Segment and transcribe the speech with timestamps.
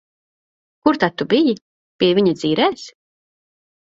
[0.85, 1.53] Kur tad tu biji?
[1.99, 2.87] Pie viņa dzīrēs?